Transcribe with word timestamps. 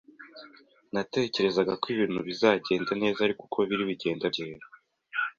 Natekerezaga 0.93 1.73
ko 1.81 1.85
ibintu 1.93 2.19
bizagenda 2.29 2.91
neza, 3.01 3.19
ariko 3.21 3.41
uko 3.47 3.57
biri, 3.69 3.83
bigenda 3.91 4.25
byiyongera. 4.33 4.65